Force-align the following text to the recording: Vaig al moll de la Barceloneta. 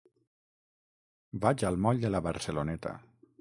Vaig 1.45 1.67
al 1.71 1.77
moll 1.87 2.01
de 2.07 2.13
la 2.15 2.23
Barceloneta. 2.29 2.97